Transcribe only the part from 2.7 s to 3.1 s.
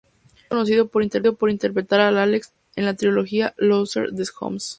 en la